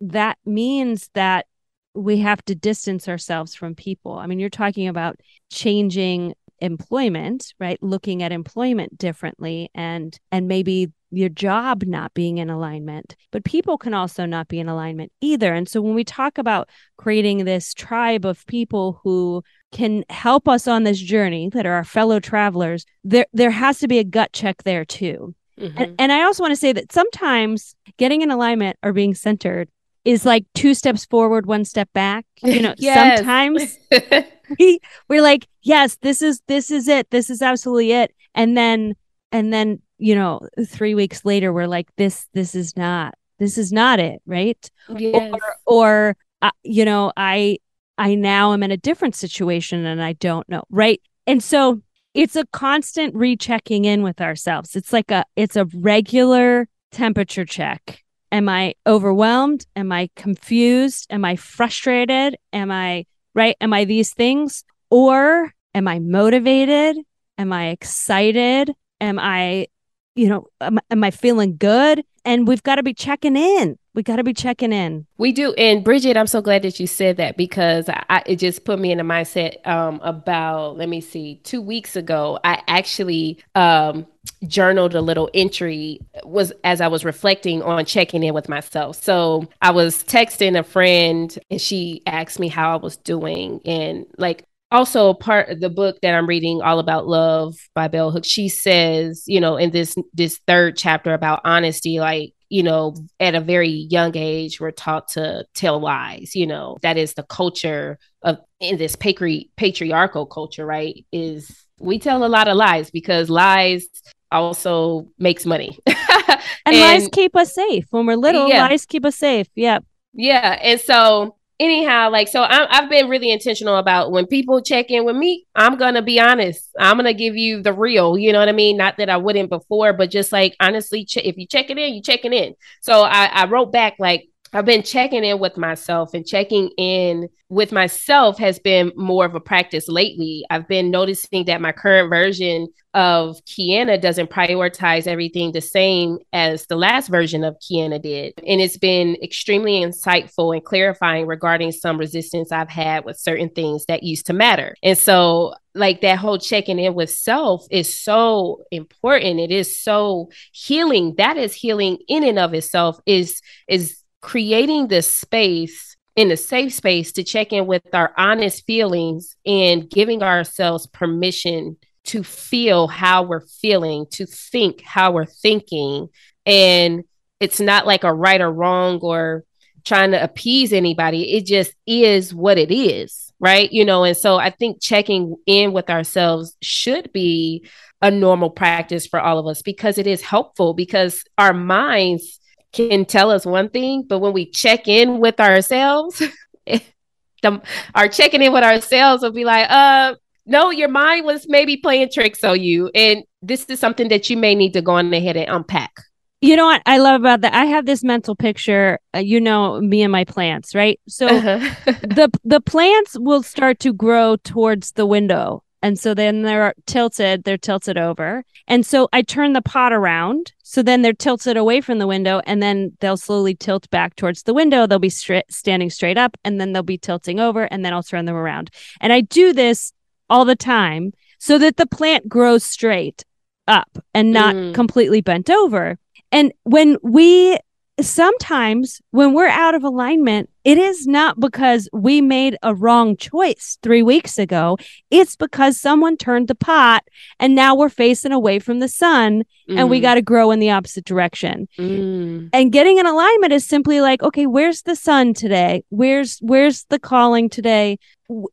[0.00, 1.46] that means that
[1.94, 4.12] we have to distance ourselves from people.
[4.12, 5.16] I mean, you're talking about
[5.50, 7.82] changing employment, right?
[7.82, 13.16] Looking at employment differently and and maybe your job not being in alignment.
[13.30, 15.54] But people can also not be in alignment either.
[15.54, 20.66] And so when we talk about creating this tribe of people who can help us
[20.66, 24.32] on this journey that are our fellow travelers there there has to be a gut
[24.32, 25.78] check there too mm-hmm.
[25.78, 29.68] and, and i also want to say that sometimes getting in alignment or being centered
[30.04, 33.78] is like two steps forward one step back you know sometimes
[34.58, 38.94] we we're like yes this is this is it this is absolutely it and then
[39.32, 43.72] and then you know three weeks later we're like this this is not this is
[43.72, 45.14] not it right yes.
[45.14, 47.58] or or uh, you know i
[47.98, 50.62] I now am in a different situation and I don't know.
[50.70, 51.02] Right.
[51.26, 51.82] And so
[52.14, 54.76] it's a constant rechecking in with ourselves.
[54.76, 58.02] It's like a it's a regular temperature check.
[58.30, 59.66] Am I overwhelmed?
[59.74, 61.06] Am I confused?
[61.10, 62.36] Am I frustrated?
[62.52, 63.56] Am I right?
[63.60, 64.64] Am I these things?
[64.90, 66.96] Or am I motivated?
[67.36, 68.74] Am I excited?
[69.00, 69.68] Am I,
[70.14, 72.04] you know, am, am I feeling good?
[72.24, 75.04] And we've got to be checking in we got to be checking in.
[75.18, 75.52] We do.
[75.54, 78.92] And Bridget, I'm so glad that you said that because I, it just put me
[78.92, 84.06] in a mindset um, about, let me see, two weeks ago, I actually um,
[84.46, 89.02] journaled a little entry was as I was reflecting on checking in with myself.
[89.02, 93.60] So I was texting a friend and she asked me how I was doing.
[93.64, 98.12] And like, also part of the book that I'm reading all about love by Bell
[98.12, 102.94] Hooks, she says, you know, in this this third chapter about honesty, like you know,
[103.20, 106.34] at a very young age, we're taught to tell lies.
[106.34, 111.04] You know, that is the culture of in this patri- patriarchal culture, right?
[111.12, 113.86] Is we tell a lot of lies because lies
[114.30, 115.78] also makes money.
[115.86, 115.96] and,
[116.66, 117.86] and, lies keep us safe.
[117.90, 118.66] When we're little, yeah.
[118.66, 119.48] lies keep us safe.
[119.54, 119.84] Yep.
[120.14, 120.58] Yeah.
[120.62, 125.04] And so anyhow, like, so i have been really intentional about when people check in
[125.04, 126.68] with me, I'm to be honest.
[126.78, 128.76] I'm to give you the real, you know what I mean?
[128.76, 131.94] Not that I wouldn't before, but just like, honestly, ch- if you check it in,
[131.94, 132.54] you checking in.
[132.82, 137.28] So I, I wrote back, like, I've been checking in with myself and checking in
[137.50, 140.44] with myself has been more of a practice lately.
[140.50, 146.66] I've been noticing that my current version of Kiana doesn't prioritize everything the same as
[146.66, 148.34] the last version of Kiana did.
[148.46, 153.86] And it's been extremely insightful and clarifying regarding some resistance I've had with certain things
[153.86, 154.74] that used to matter.
[154.82, 159.38] And so, like that whole checking in with self is so important.
[159.38, 161.14] It is so healing.
[161.18, 166.72] That is healing in and of itself is is creating this space in a safe
[166.72, 173.22] space to check in with our honest feelings and giving ourselves permission to feel how
[173.22, 176.08] we're feeling, to think how we're thinking.
[176.44, 177.04] And
[177.38, 179.44] it's not like a right or wrong or
[179.84, 181.34] trying to appease anybody.
[181.34, 183.70] It just is what it is, right?
[183.70, 187.64] You know, and so I think checking in with ourselves should be
[188.02, 192.40] a normal practice for all of us because it is helpful because our minds
[192.72, 196.22] can tell us one thing, but when we check in with ourselves,
[196.66, 197.62] the,
[197.94, 200.14] our checking in with ourselves will be like, uh,
[200.46, 202.90] no, your mind was maybe playing tricks on you.
[202.94, 205.92] And this is something that you may need to go on ahead and unpack.
[206.40, 207.52] You know what I love about that?
[207.52, 209.00] I have this mental picture.
[209.12, 211.00] Uh, you know me and my plants, right?
[211.08, 211.58] So uh-huh.
[212.02, 217.44] the the plants will start to grow towards the window, and so then they're tilted.
[217.44, 220.52] They're tilted over, and so I turn the pot around.
[220.62, 224.42] So then they're tilted away from the window, and then they'll slowly tilt back towards
[224.42, 224.86] the window.
[224.86, 228.02] They'll be straight, standing straight up, and then they'll be tilting over, and then I'll
[228.02, 228.70] turn them around.
[229.00, 229.92] And I do this
[230.28, 233.24] all the time so that the plant grows straight
[233.66, 234.74] up and not mm.
[234.74, 235.98] completely bent over.
[236.32, 237.58] And when we
[238.00, 243.78] sometimes when we're out of alignment, it is not because we made a wrong choice
[243.82, 244.76] three weeks ago.
[245.10, 247.04] It's because someone turned the pot
[247.40, 249.78] and now we're facing away from the sun mm.
[249.78, 250.02] and we mm.
[250.02, 251.68] got to grow in the opposite direction.
[251.78, 252.50] Mm.
[252.52, 255.84] And getting in alignment is simply like, okay, where's the sun today?
[255.88, 257.98] Where's, where's the calling today?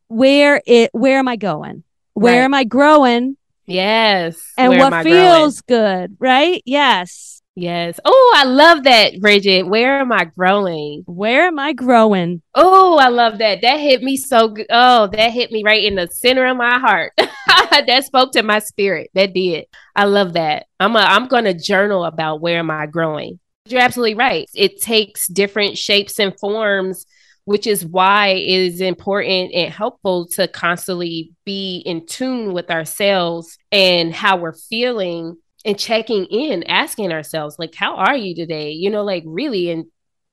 [0.08, 1.84] Where it, where am I going?
[2.14, 2.44] Where right.
[2.44, 3.36] am I growing?
[3.66, 4.40] Yes.
[4.56, 6.06] And where what feels growing?
[6.06, 6.62] good, right?
[6.64, 7.35] Yes.
[7.58, 7.98] Yes.
[8.04, 9.66] Oh, I love that, Bridget.
[9.66, 11.04] Where am I growing?
[11.06, 12.42] Where am I growing?
[12.54, 13.62] Oh, I love that.
[13.62, 14.66] That hit me so good.
[14.68, 17.14] Oh, that hit me right in the center of my heart.
[17.16, 19.10] that spoke to my spirit.
[19.14, 19.64] That did.
[19.96, 20.66] I love that.
[20.78, 23.40] I'm a, I'm going to journal about where am I growing.
[23.66, 24.50] You're absolutely right.
[24.54, 27.06] It takes different shapes and forms,
[27.46, 33.56] which is why it is important and helpful to constantly be in tune with ourselves
[33.72, 38.70] and how we're feeling and checking in, asking ourselves, like, how are you today?
[38.70, 39.84] You know, like really, and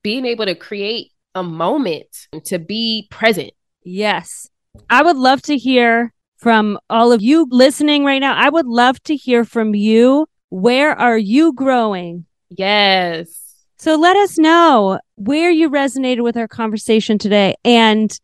[0.02, 3.50] being able to create a moment to be present.
[3.82, 4.48] Yes.
[4.88, 8.34] I would love to hear from all of you listening right now.
[8.34, 10.26] I would love to hear from you.
[10.50, 12.26] Where are you growing?
[12.48, 13.66] Yes.
[13.78, 18.16] So let us know where you resonated with our conversation today and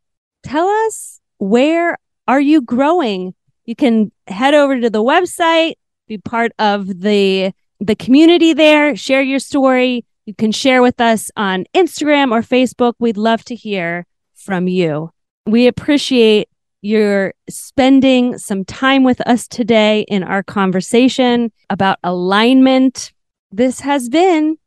[0.45, 1.99] tell us where
[2.29, 3.35] are you growing?
[3.65, 5.75] You can head over to the website,
[6.11, 10.05] be part of the the community there, share your story.
[10.27, 12.95] You can share with us on Instagram or Facebook.
[12.99, 15.11] We'd love to hear from you.
[15.47, 16.49] We appreciate
[16.83, 23.13] your spending some time with us today in our conversation about alignment.
[23.53, 24.59] This has been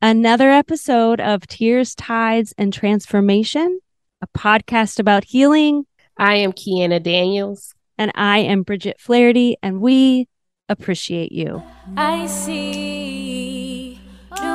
[0.00, 3.80] another episode of Tears, Tides, and Transformation,
[4.20, 5.86] a podcast about healing.
[6.18, 7.74] I am Kiana Daniels.
[7.98, 10.26] And I am Bridget Flaherty, and we
[10.72, 11.62] appreciate you.
[11.96, 13.98] I see
[14.40, 14.46] new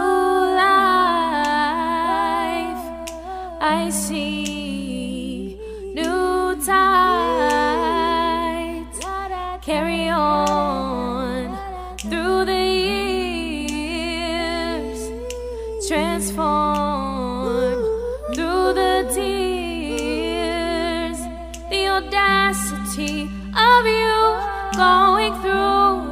[0.63, 0.73] life.
[3.61, 5.57] I see
[5.93, 7.77] new tides.
[9.61, 11.55] Carry on
[11.99, 14.99] through the years.
[15.87, 17.77] Transform
[18.33, 21.17] through the tears.
[21.69, 24.37] The audacity of you
[24.77, 26.06] going through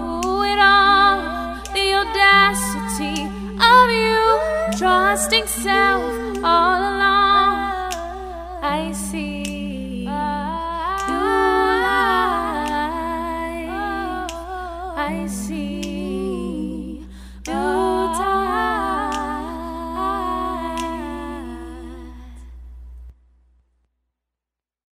[2.15, 3.23] audacity
[3.59, 6.03] of you trusting self
[6.43, 7.91] all along.
[8.61, 10.03] I see.
[10.03, 10.09] you
[14.97, 15.44] I see.